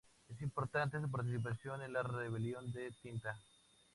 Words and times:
Es 0.29 0.41
importante 0.41 0.99
su 0.99 1.11
participación 1.11 1.83
en 1.83 1.93
la 1.93 2.01
rebelión 2.01 2.71
de 2.71 2.91
Tinta. 3.03 3.37